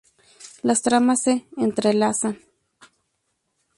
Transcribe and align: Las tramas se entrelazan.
Las 0.63 0.81
tramas 0.81 1.21
se 1.21 1.45
entrelazan. 1.57 2.39